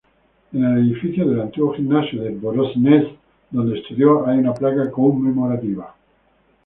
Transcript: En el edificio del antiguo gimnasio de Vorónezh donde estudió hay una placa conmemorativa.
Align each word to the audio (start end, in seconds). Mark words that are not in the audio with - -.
En 0.51 0.63
el 0.65 0.79
edificio 0.79 1.27
del 1.27 1.41
antiguo 1.41 1.75
gimnasio 1.75 2.23
de 2.23 2.31
Vorónezh 2.31 3.15
donde 3.51 3.77
estudió 3.77 4.25
hay 4.25 4.39
una 4.39 4.51
placa 4.55 4.89
conmemorativa. 4.89 5.93